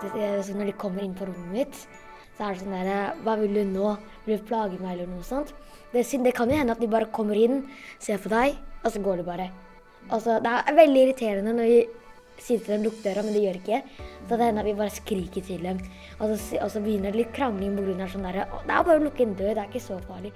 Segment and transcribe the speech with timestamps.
[0.00, 1.80] det, det, så når de kommer inn på rommet mitt,
[2.36, 3.94] så er det sånn derre Hva vil du nå?
[4.24, 5.52] Vil du plage meg, eller noe sånt?
[5.92, 7.64] Det, det kan jo hende at de bare kommer inn,
[8.00, 9.48] ser på deg, og så går de bare.
[10.08, 11.80] Altså, det er veldig irriterende når vi
[12.40, 13.82] sier til dem lukk døra, men de gjør ikke.
[14.28, 15.82] Så det hender at vi bare skriker til dem.
[16.20, 19.04] Og så, og så begynner det litt krangling av sånn derre Det er bare å
[19.04, 20.32] lukke en dør, det er ikke så farlig.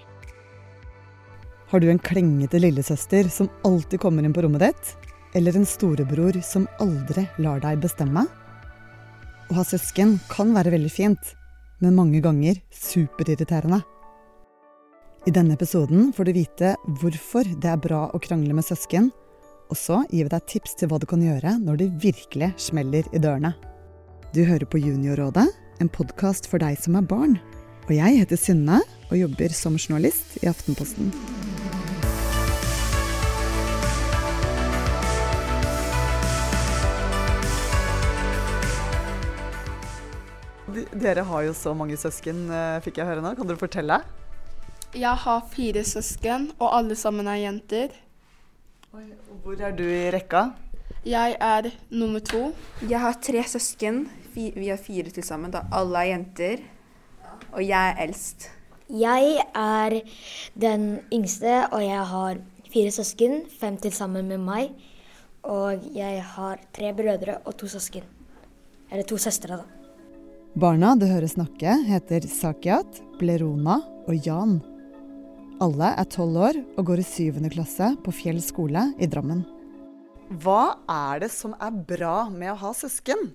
[1.71, 4.95] Har du en klengete lillesøster som alltid kommer inn på rommet ditt?
[5.35, 8.29] Eller en storebror som aldri lar deg bestemme?
[9.55, 11.29] Å ha søsken kan være veldig fint,
[11.79, 13.77] men mange ganger superirriterende.
[15.31, 19.13] I denne episoden får du vite hvorfor det er bra å krangle med søsken,
[19.71, 23.07] og så gir vi deg tips til hva du kan gjøre når det virkelig smeller
[23.15, 23.55] i dørene.
[24.35, 25.47] Du hører på Juniorrådet,
[25.79, 27.39] en podkast for deg som er barn.
[27.87, 31.15] Og jeg heter Synne og jobber som journalist i Aftenposten.
[40.95, 43.35] Dere har jo så mange søsken, eh, fikk jeg høre nå.
[43.35, 43.97] Kan dere fortelle?
[44.95, 47.97] Jeg har fire søsken, og alle sammen er jenter.
[49.43, 50.53] Hvor er du i rekka?
[51.05, 52.55] Jeg er nummer to.
[52.87, 54.09] Jeg har tre søsken.
[54.35, 55.51] Vi har fire til sammen.
[55.51, 55.65] da.
[55.73, 56.63] Alle er jenter.
[57.53, 58.51] Og jeg er eldst.
[58.89, 60.01] Jeg er
[60.55, 62.39] den yngste, og jeg har
[62.73, 63.51] fire søsken.
[63.61, 64.71] Fem til sammen med meg.
[65.43, 68.05] Og jeg har tre brødre og to søsken.
[68.91, 69.84] Eller to søstre, da.
[70.55, 74.61] Barna du hører snakke, heter Sakiat, Blerona og Jan.
[75.59, 79.41] Alle er tolv år og går i syvende klasse på Fjell skole i Drammen.
[80.45, 83.33] Hva er det som er bra med å ha søsken?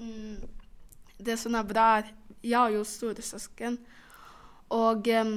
[0.00, 0.40] Mm,
[1.20, 2.08] det som er bra, er
[2.40, 3.76] Jeg har jo store søsken.
[4.72, 5.34] Og um,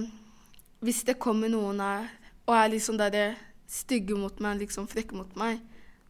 [0.80, 2.08] hvis det kommer noen her
[2.48, 3.36] og er liksom der
[3.68, 5.60] stygge mot meg, liksom frekke mot meg,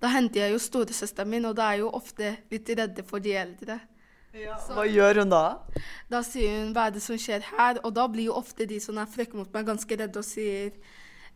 [0.02, 3.24] da henter jeg jo storesøsteren min, og da er jeg jo ofte litt redde for
[3.24, 3.80] de eldre.
[4.36, 5.44] Ja, hva gjør hun da?
[6.12, 8.80] Da sier hun 'hva er det som skjer her?' Og da blir jo ofte de
[8.84, 10.74] som er frekke mot meg, ganske redde og sier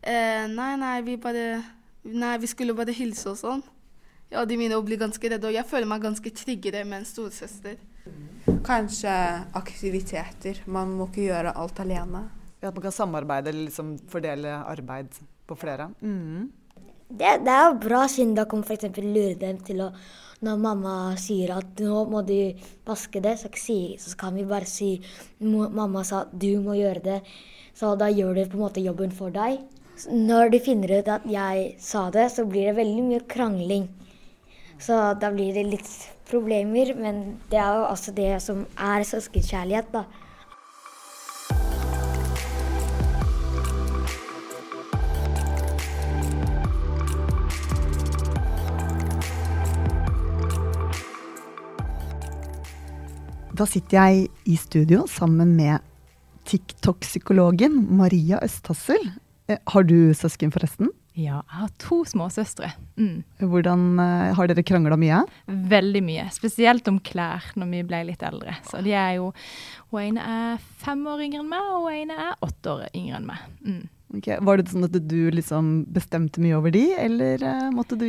[0.02, 1.64] eh, 'nei, nei, vi bare
[2.02, 3.62] Nei, vi skulle bare hilse og sånn'.
[4.30, 7.76] Ja, de mine blir ganske redde, og jeg føler meg ganske tryggere med en storesøster.
[8.64, 9.12] Kanskje
[9.52, 10.62] aktiviteter.
[10.66, 12.30] Man må ikke gjøre alt alene.
[12.62, 15.12] Ja, At man kan samarbeide eller liksom fordele arbeid
[15.46, 15.90] på flere.
[16.00, 16.52] Mm.
[17.10, 18.86] Det, det, er jo bra siden da kan f.eks.
[19.02, 19.92] lure dem til å
[20.40, 22.54] Når mamma sier at nå må du
[22.88, 24.94] vaske det, så, så kan vi bare si
[25.40, 27.18] mamma sa du må gjøre det.
[27.76, 29.58] Så da gjør du på en måte jobben for deg.
[30.08, 33.84] Når de finner ut at jeg sa det, så blir det veldig mye krangling.
[34.80, 35.92] Så da blir det litt
[36.30, 37.20] problemer, men
[37.52, 40.06] det er jo også det som er søskenkjærlighet, da.
[53.60, 55.84] Da sitter jeg i studio sammen med
[56.48, 59.02] TikTok-psykologen Maria Østhassel.
[59.52, 60.88] Eh, har du søsken, forresten?
[61.12, 62.70] Ja, jeg har to småsøstre.
[62.96, 63.18] Mm.
[63.50, 65.18] Hvordan uh, Har dere krangla mye?
[65.44, 66.24] Veldig mye.
[66.32, 68.56] Spesielt om klær når vi ble litt eldre.
[68.64, 69.28] Så de er jo
[69.90, 73.20] Hun ene er fem år yngre enn meg, og hun ene er åtte år yngre
[73.20, 73.44] enn meg.
[73.60, 73.82] Mm.
[74.10, 74.40] Okay.
[74.42, 78.06] Var det sånn at du liksom bestemte mye over de, eller uh, måtte du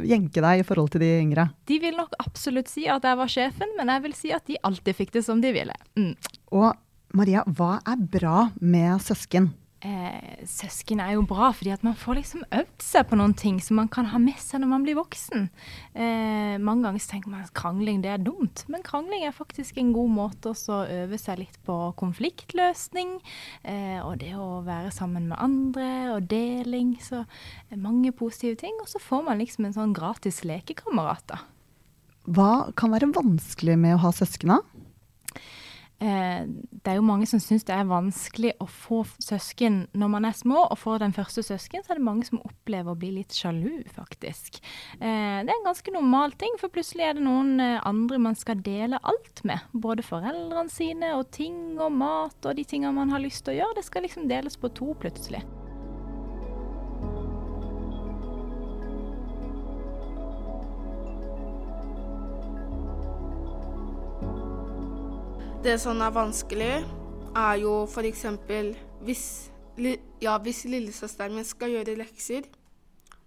[0.00, 1.50] jenke deg i forhold til de yngre?
[1.68, 4.56] De vil nok absolutt si at jeg var sjefen, men jeg vil si at de
[4.64, 5.76] alltid fikk det som de ville.
[5.98, 6.14] Mm.
[6.56, 6.72] Og
[7.12, 9.50] Maria, hva er bra med søsken?
[9.82, 13.56] Eh, søsken er jo bra, fordi at man får liksom øvd seg på noen ting
[13.58, 15.48] som man kan ha med seg når man blir voksen.
[15.98, 19.90] Eh, mange ganger tenker man at krangling det er dumt, men krangling er faktisk en
[19.96, 23.16] god måte å øve seg litt på konfliktløsning.
[23.66, 26.94] Eh, og det å være sammen med andre, og deling.
[27.02, 27.24] Så
[27.74, 28.78] mange positive ting.
[28.82, 31.42] Og så får man liksom en sånn gratis lekekamerat, da.
[32.30, 34.60] Hva kan være vanskelig med å ha søsken?
[36.02, 36.46] Eh,
[36.82, 40.36] det er jo mange som syns det er vanskelig å få søsken når man er
[40.36, 40.64] små.
[40.66, 43.84] Og får den første søsken, så er det mange som opplever å bli litt sjalu,
[43.94, 44.58] faktisk.
[44.98, 48.38] Eh, det er en ganske normal ting, for plutselig er det noen eh, andre man
[48.38, 49.62] skal dele alt med.
[49.72, 53.60] Både foreldrene sine og ting og mat og de tingene man har lyst til å
[53.62, 53.78] gjøre.
[53.78, 55.44] Det skal liksom deles på to plutselig.
[65.62, 66.72] Det som er vanskelig,
[67.38, 68.24] er jo f.eks.
[69.06, 69.26] hvis,
[70.18, 72.48] ja, hvis lillesøsteren min skal gjøre lekser.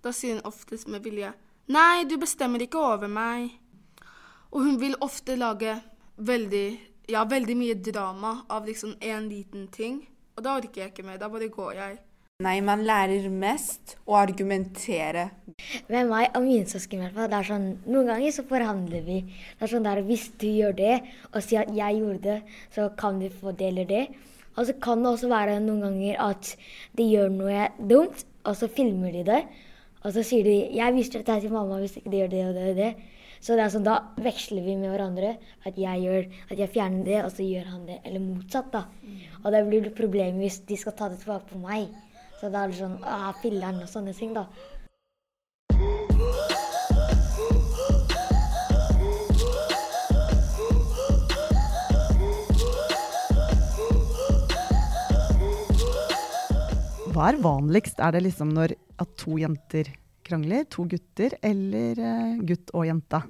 [0.04, 1.32] Da sier hun oftest med vilje
[1.68, 3.56] 'Nei, du bestemmer ikke over meg'.
[4.52, 5.82] Og hun vil ofte lage
[6.18, 10.04] veldig, ja, veldig mye drama av liksom én liten ting.
[10.36, 11.18] Og da orker jeg ikke mer.
[11.18, 12.00] Da bare går jeg.
[12.44, 15.22] Nei, man lærer mest å argumentere.
[15.88, 17.30] Med meg og mine søsken, i hvert fall.
[17.32, 19.22] Det er sånn, noen ganger så forhandler vi.
[19.56, 20.98] Det er sånn der, Hvis du gjør det,
[21.32, 24.02] og sier at jeg gjorde det, så kan du få det eller det.
[24.58, 26.52] Og så kan det også være noen ganger at
[27.00, 29.42] de gjør noe dumt, og så filmer de det.
[30.04, 32.54] Og så sier de 'jeg viser dette til mamma hvis ikke de gjør det og
[32.54, 32.96] det og det'.
[33.40, 35.38] Så det er sånn, da veksler vi med hverandre.
[35.66, 38.00] At jeg, gjør, at jeg fjerner det, og så gjør han det.
[38.04, 38.84] Eller motsatt, da.
[39.46, 41.88] Og det blir problemet hvis de skal ta det tilbake på meg.
[42.46, 44.44] Så da er det sånn ah, filler'n og sånne ting, da.
[57.16, 57.98] Hva er vanligst?
[57.98, 59.90] Er det liksom når at to jenter
[60.30, 63.24] krangler, to gutter, eller eh, gutt og jente?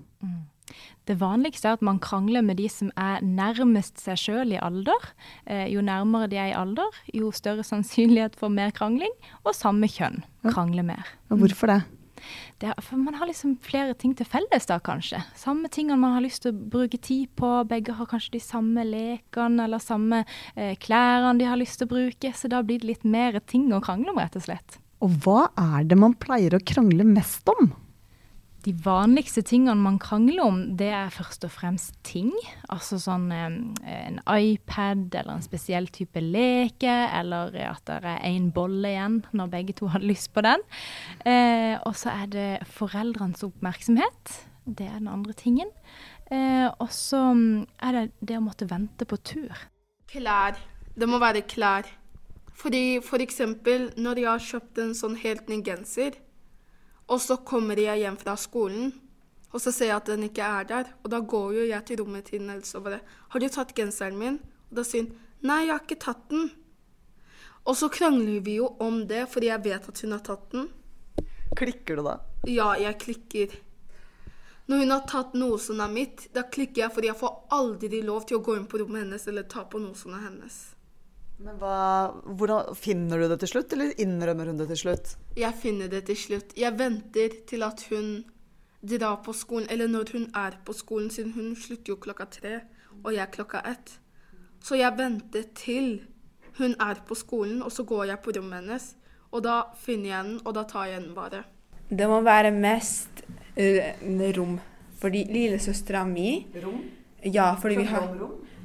[1.06, 5.12] Det vanligste er at man krangler med de som er nærmest seg sjøl i alder.
[5.46, 9.14] Eh, jo nærmere de er i alder, jo større sannsynlighet for mer krangling.
[9.46, 11.14] Og samme kjønn krangler mer.
[11.30, 11.84] Og hvorfor det?
[12.62, 15.20] Det er, for man har liksom flere ting til felles da, kanskje.
[15.38, 17.52] Samme tingene man har lyst til å bruke tid på.
[17.70, 20.24] Begge har kanskje de samme lekene eller samme
[20.56, 22.34] eh, klærne de har lyst til å bruke.
[22.34, 24.80] Så da blir det litt mer ting å krangle om, rett og slett.
[25.04, 27.74] Og hva er det man pleier å krangle mest om?
[28.66, 32.32] De vanligste tingene man krangler om, det er først og fremst ting.
[32.74, 38.50] Altså sånn eh, en iPad eller en spesiell type leke, eller at det er én
[38.56, 40.66] bolle igjen når begge to hadde lyst på den.
[41.30, 44.34] Eh, og så er det foreldrenes oppmerksomhet.
[44.66, 45.70] Det er den andre tingen.
[46.34, 47.22] Eh, og så
[47.86, 49.54] er det det å måtte vente på tur.
[50.10, 50.58] Klær.
[50.96, 51.86] Det må være klær.
[52.56, 56.16] Fordi for eksempel når jeg har kjøpt en sånn helt ny genser,
[57.08, 58.94] og så kommer jeg hjem fra skolen,
[59.56, 60.92] og så ser jeg at den ikke er der.
[61.04, 63.00] Og da går jo jeg til rommet til Nels og bare
[63.30, 64.42] 'Har du tatt genseren min?'
[64.72, 66.50] Og da sier hun 'Nei, jeg har ikke tatt den'.
[67.66, 70.70] Og så krangler vi jo om det, fordi jeg vet at hun har tatt den.
[71.56, 72.20] Klikker du da?
[72.48, 73.56] Ja, jeg klikker.
[74.68, 78.02] Når hun har tatt noe som er mitt, da klikker jeg fordi jeg får aldri
[78.02, 80.75] lov til å gå inn på rommet hennes eller ta på noe som er hennes.
[81.38, 85.16] Men hva, hvordan, Finner du det til slutt, eller innrømmer hun det til slutt?
[85.36, 86.56] Jeg finner det til slutt.
[86.58, 88.24] Jeg venter til at hun
[88.86, 92.60] drar på skolen, eller når hun er på skolen, siden hun slutter jo klokka tre,
[93.04, 93.98] og jeg klokka ett.
[94.64, 96.06] Så jeg venter til
[96.58, 98.94] hun er på skolen, og så går jeg på rommet hennes.
[99.32, 101.44] Og da finner jeg den, og da tar jeg den bare.
[101.90, 103.26] Det må være mest
[103.58, 104.00] eh,
[104.38, 104.56] rom.
[105.02, 106.80] Fordi lillesøstera mi Rom?
[107.26, 108.08] Ja, fordi vi har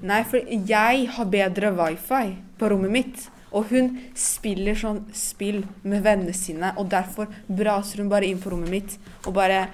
[0.01, 3.29] Nei, for jeg har bedre wifi på rommet mitt.
[3.51, 8.53] Og hun spiller sånn spill med vennene sine, og derfor braser hun bare inn på
[8.53, 8.95] rommet mitt
[9.27, 9.65] og bare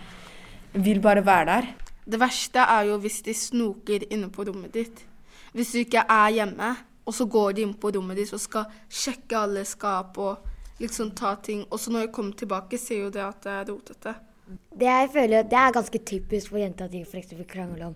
[0.73, 1.69] vil bare være der.
[2.07, 5.05] Det verste er jo hvis de snoker inne på rommet ditt.
[5.53, 6.73] Hvis du ikke er hjemme,
[7.07, 11.13] og så går de inn på rommet ditt og skal sjekke alle skap og liksom
[11.19, 11.67] ta ting.
[11.71, 14.15] Og så når jeg kommer tilbake, ser jo det at det er rotete.
[14.47, 17.33] Det jeg føler, det er ganske typisk for jenter at de f.eks.
[17.51, 17.95] krangler om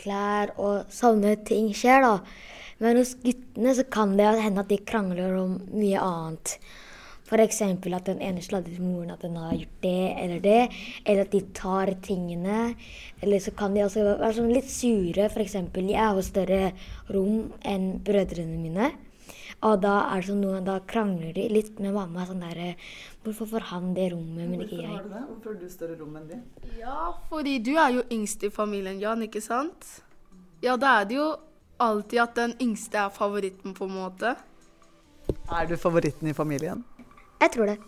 [0.00, 2.16] klær og sånne ting skjer, da.
[2.82, 6.56] Men hos guttene så kan det hende at de krangler om mye annet.
[7.32, 7.62] F.eks.
[7.62, 10.58] at den ene sladrer til moren at den har gjort det eller det.
[11.06, 12.74] Eller at de tar tingene.
[13.22, 15.30] Eller så kan de også være sånn litt sure.
[15.30, 15.54] F.eks.
[15.54, 16.72] jeg har jo større
[17.12, 18.90] rom enn brødrene mine.
[19.62, 22.26] Og da er det sånn noen, da krangler de litt med mamma.
[22.26, 22.74] sånn der,
[23.22, 24.88] Hvorfor får han det rommet, men ikke jeg?
[24.90, 25.22] Hvorfor har du det?
[25.28, 26.38] Hvorfor har du større rom enn de?
[26.80, 30.02] Ja, fordi du er jo yngst i familien, Jan, ikke sant?
[30.62, 31.28] Ja, da er det jo
[31.78, 34.34] alltid at den yngste er favoritten, på en måte.
[35.50, 36.82] Er du favoritten i familien?
[37.40, 37.78] Jeg tror det.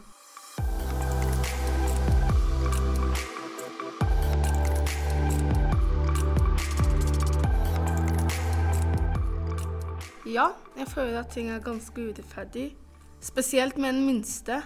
[10.35, 12.73] Ja, jeg føler at ting er ganske urettferdig.
[13.23, 14.63] Spesielt med den minste.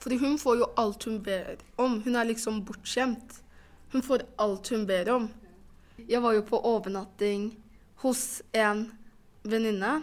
[0.00, 1.96] Fordi hun får jo alt hun ber om.
[2.04, 3.40] Hun er liksom bortskjemt.
[3.92, 5.26] Hun får alt hun ber om.
[6.08, 7.50] Jeg var jo på overnatting
[8.04, 8.86] hos en
[9.42, 9.96] venninne.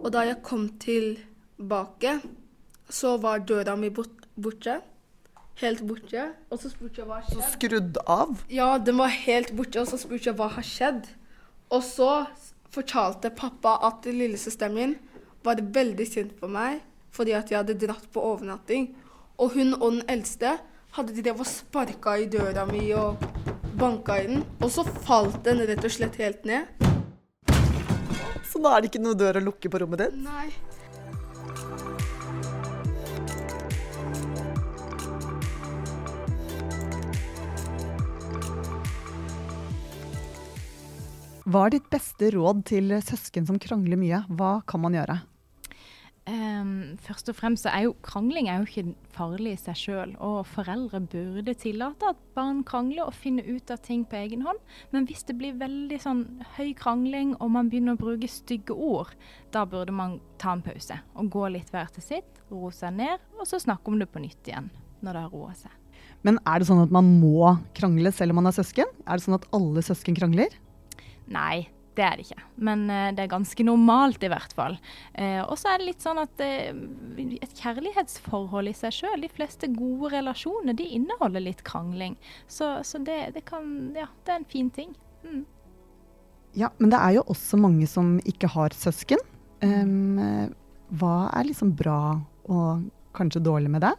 [0.00, 2.16] Og da jeg kom tilbake,
[2.88, 4.78] så var døra mi bort, borte.
[5.60, 6.30] Helt borte.
[6.48, 8.32] Og så spurte jeg hva har Så skrudd av?
[8.48, 11.04] Ja, den var helt borte, og så spurte jeg hva har skjedd.
[11.68, 12.10] Og så
[12.72, 14.94] fortalte pappa at lillesøsteren min
[15.44, 16.80] var veldig sint på meg
[17.12, 18.86] fordi at jeg hadde dratt på overnatting.
[19.36, 20.54] Og hun og den eldste
[20.96, 23.20] hadde drevet og sparka i døra mi og
[23.76, 24.46] banka i den.
[24.64, 26.70] Og så falt den rett og slett helt ned.
[28.48, 30.16] Så nå er det ikke noe dør å lukke på rommet ditt?
[30.24, 30.48] Nei.
[41.52, 44.22] Hva er ditt beste råd til søsken som krangler mye?
[44.38, 45.18] Hva kan man gjøre?
[46.22, 50.14] Um, først og fremst så er jo krangling er jo ikke farlig i seg sjøl.
[50.22, 54.62] Og foreldre burde tillate at barn krangler og finner ut av ting på egen hånd.
[54.94, 56.24] Men hvis det blir veldig sånn
[56.56, 59.12] høy krangling og man begynner å bruke stygge ord,
[59.52, 63.20] da burde man ta en pause og gå litt hver til sitt, roe seg ned,
[63.36, 65.76] og så snakke om det på nytt igjen når det har roa seg.
[66.24, 68.88] Men er det sånn at man må krangle selv om man er søsken?
[69.04, 70.54] Er det sånn at alle søsken krangler?
[71.30, 72.44] Nei, det er det ikke.
[72.64, 74.78] Men uh, det er ganske normalt, i hvert fall.
[75.12, 76.70] Uh, og så er det litt sånn at uh,
[77.36, 82.16] et kjærlighetsforhold i seg sjøl, de fleste gode relasjoner, de inneholder litt krangling.
[82.46, 84.96] Så, så det, det, kan Ja, det er en fin ting.
[85.26, 85.44] Mm.
[86.58, 89.20] Ja, men det er jo også mange som ikke har søsken.
[89.62, 90.18] Um,
[90.98, 92.18] hva er liksom bra
[92.50, 93.94] og kanskje dårlig med det?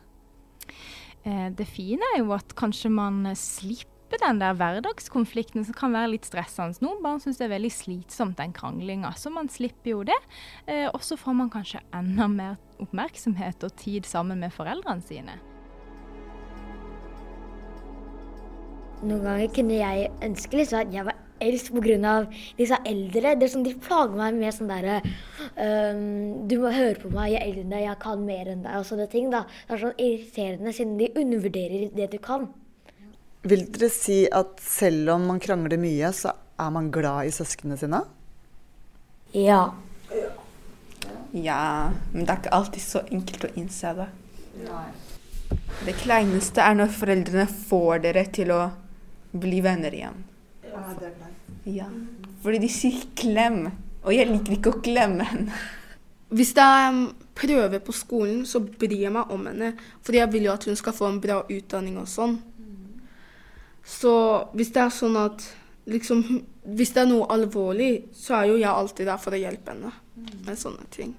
[1.55, 6.13] det fine er jo at kanskje man slipper slippe den der hverdagskonflikten som kan være
[6.13, 6.77] litt stressende.
[6.81, 9.13] Noen barn syns det er veldig slitsomt, den kranglinga.
[9.17, 10.19] Så man slipper jo det.
[10.67, 15.39] Eh, og så får man kanskje enda mer oppmerksomhet og tid sammen med foreldrene sine.
[19.03, 22.25] Noen ganger kunne jeg ønske liksom at jeg var eldst pga.
[22.57, 23.35] disse eldre.
[23.35, 25.01] Det er sånn, De plager meg med sånn derre
[25.57, 28.63] um, Du må høre på meg, jeg er eldre enn deg, jeg kan mer enn
[28.63, 29.31] deg og sånne ting.
[29.31, 29.43] da.
[29.67, 32.51] Det er sånn irriterende siden de undervurderer det du kan.
[33.43, 37.75] Vil dere si at selv om man krangler mye, så er man glad i søsknene
[37.79, 37.99] sine?
[39.35, 39.73] Ja.
[41.33, 44.07] Ja, men det er ikke alltid så enkelt å innse det.
[44.63, 44.85] Nei.
[45.83, 48.61] Det kleineste er når foreldrene får dere til å
[49.33, 50.23] bli venner igjen.
[50.69, 51.57] Ja, det er kleint.
[51.67, 51.89] Ja.
[52.43, 53.71] Fordi de sier 'klem',
[54.03, 55.59] og jeg liker ikke å klemme henne.
[56.29, 56.93] Hvis det er
[57.33, 59.73] prøver prøve på skolen, så bryr jeg meg om henne.
[60.01, 62.37] Fordi jeg vil jo at hun skal få en bra utdanning og sånn.
[63.83, 64.13] Så
[64.55, 65.43] hvis det er sånn at
[65.89, 66.23] liksom
[66.63, 69.89] Hvis det er noe alvorlig, så er jo jeg alltid der for å hjelpe henne
[70.45, 71.09] med sånne ting.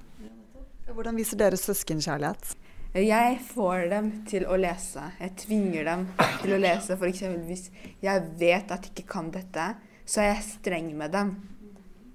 [0.88, 2.54] Hvordan viser dere søskenkjærlighet?
[2.96, 5.02] Jeg får dem til å lese.
[5.18, 6.06] Jeg tvinger dem
[6.40, 6.96] til å lese.
[6.96, 7.66] For eksempel hvis
[8.00, 9.66] jeg vet at de ikke kan dette,
[10.06, 11.34] så er jeg streng med dem.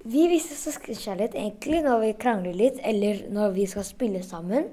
[0.09, 4.69] Vi viser søskenkjærlighet egentlig når vi krangler litt, eller når vi skal spille sammen.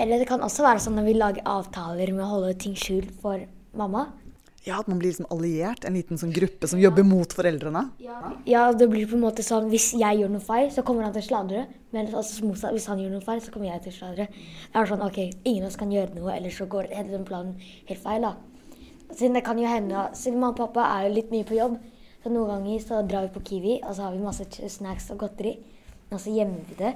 [0.00, 3.12] Eller det kan også være sånn når vi lager avtaler med å holde ting skjult
[3.20, 3.44] for
[3.76, 4.08] mamma.
[4.64, 7.80] Ja, At man blir liksom alliert, en liten sånn gruppe som jobber mot foreldrene?
[8.46, 11.14] Ja, det blir på en måte sånn hvis jeg gjør noe feil, så kommer han
[11.16, 11.64] til å sladre.
[11.90, 14.28] Men altså, hvis han gjør noe feil, så kommer jeg til å sladre.
[14.30, 17.56] Det er sånn OK, ingen av oss kan gjøre noe, ellers så går den planen
[17.90, 18.36] helt feil, da.
[19.12, 21.74] Siden det kan jo hende Siden mamma og pappa er jo litt mye på jobb,
[22.22, 25.24] så noen ganger så drar vi på Kiwi, og så har vi masse snacks og
[25.24, 25.56] godteri.
[26.12, 26.94] Og så gjemmer vi det.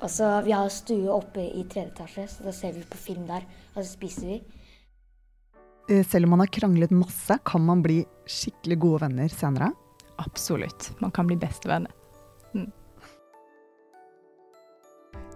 [0.00, 3.26] Og så Vi har stue oppe i tredje etasje, så da ser vi på film
[3.26, 3.42] der,
[3.74, 4.40] og så spiser vi.
[5.88, 9.72] Eh, selv om man har kranglet masse, kan man bli skikkelig gode venner senere?
[10.20, 10.92] Absolutt.
[11.00, 11.92] Man kan bli bestevenner.
[12.54, 12.70] Mm.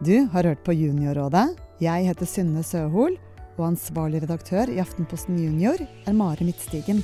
[0.04, 1.46] Du har hørt på Juniorrådet.
[1.80, 3.16] Jeg heter Synne Søhol,
[3.56, 7.02] og ansvarlig redaktør i Aftenposten Junior er Mare Midtstigen.